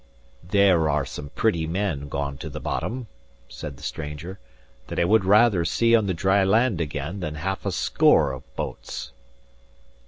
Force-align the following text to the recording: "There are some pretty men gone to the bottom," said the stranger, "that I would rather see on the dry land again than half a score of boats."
"There 0.43 0.89
are 0.89 1.05
some 1.05 1.29
pretty 1.35 1.67
men 1.67 2.09
gone 2.09 2.39
to 2.39 2.49
the 2.49 2.59
bottom," 2.59 3.05
said 3.47 3.77
the 3.77 3.83
stranger, 3.83 4.39
"that 4.87 4.97
I 4.99 5.05
would 5.05 5.23
rather 5.25 5.63
see 5.63 5.95
on 5.95 6.07
the 6.07 6.15
dry 6.15 6.43
land 6.43 6.81
again 6.81 7.19
than 7.19 7.35
half 7.35 7.67
a 7.67 7.71
score 7.71 8.31
of 8.31 8.41
boats." 8.55 9.11